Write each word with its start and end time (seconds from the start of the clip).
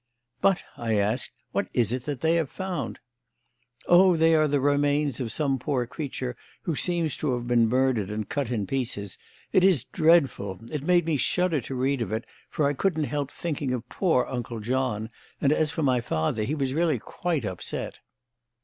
"But," 0.41 0.63
I 0.77 0.95
asked, 0.97 1.29
"what 1.51 1.67
is 1.75 1.93
it 1.93 2.05
that 2.05 2.21
they 2.21 2.33
have 2.33 2.49
found?" 2.49 2.97
"Oh, 3.85 4.15
they 4.17 4.33
are 4.33 4.47
the 4.47 4.59
remains 4.59 5.19
of 5.19 5.31
some 5.31 5.59
poor 5.59 5.85
creature 5.85 6.35
who 6.63 6.75
seems 6.75 7.15
to 7.17 7.35
have 7.35 7.45
been 7.45 7.69
murdered 7.69 8.09
and 8.09 8.27
cut 8.27 8.49
in 8.49 8.65
pieces. 8.65 9.19
It 9.53 9.63
is 9.63 9.83
dreadful. 9.83 10.59
It 10.71 10.81
made 10.81 11.05
me 11.05 11.17
shudder 11.17 11.61
to 11.61 11.75
read 11.75 12.01
of 12.01 12.11
it, 12.11 12.25
for 12.49 12.65
I 12.67 12.73
couldn't 12.73 13.03
help 13.13 13.29
thinking 13.31 13.75
of 13.75 13.87
poor 13.89 14.25
Uncle 14.25 14.59
John, 14.59 15.11
and, 15.39 15.53
as 15.53 15.69
for 15.69 15.83
my 15.83 16.01
father, 16.01 16.45
he 16.45 16.55
was 16.55 16.73
really 16.73 16.97
quite 16.97 17.45
upset." 17.45 17.99